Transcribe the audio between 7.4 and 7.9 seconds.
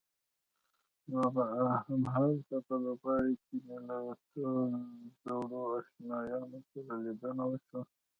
وشوه.